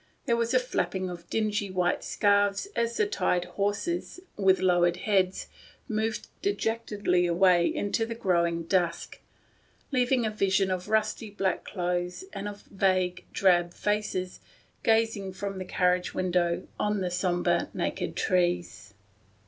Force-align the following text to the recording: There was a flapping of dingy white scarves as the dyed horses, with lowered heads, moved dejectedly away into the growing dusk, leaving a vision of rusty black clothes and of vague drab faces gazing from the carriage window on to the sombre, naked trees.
There 0.25 0.35
was 0.35 0.51
a 0.55 0.59
flapping 0.59 1.11
of 1.11 1.29
dingy 1.29 1.69
white 1.69 2.03
scarves 2.03 2.65
as 2.75 2.97
the 2.97 3.05
dyed 3.05 3.45
horses, 3.45 4.19
with 4.35 4.59
lowered 4.59 4.97
heads, 4.97 5.45
moved 5.87 6.25
dejectedly 6.41 7.27
away 7.27 7.67
into 7.67 8.07
the 8.07 8.15
growing 8.15 8.63
dusk, 8.63 9.19
leaving 9.91 10.25
a 10.25 10.31
vision 10.31 10.71
of 10.71 10.89
rusty 10.89 11.29
black 11.29 11.65
clothes 11.65 12.25
and 12.33 12.47
of 12.47 12.63
vague 12.63 13.25
drab 13.31 13.75
faces 13.75 14.39
gazing 14.81 15.33
from 15.33 15.59
the 15.59 15.65
carriage 15.65 16.15
window 16.15 16.67
on 16.79 16.95
to 16.95 17.01
the 17.01 17.11
sombre, 17.11 17.69
naked 17.71 18.15
trees. 18.15 18.95